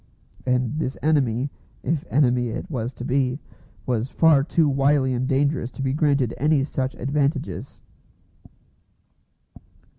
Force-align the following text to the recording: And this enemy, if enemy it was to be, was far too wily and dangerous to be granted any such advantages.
And 0.47 0.79
this 0.79 0.97
enemy, 1.03 1.51
if 1.83 2.03
enemy 2.09 2.47
it 2.49 2.71
was 2.71 2.91
to 2.95 3.05
be, 3.05 3.37
was 3.85 4.09
far 4.09 4.43
too 4.43 4.67
wily 4.67 5.13
and 5.13 5.27
dangerous 5.27 5.69
to 5.73 5.83
be 5.83 5.93
granted 5.93 6.33
any 6.39 6.63
such 6.63 6.95
advantages. 6.95 7.81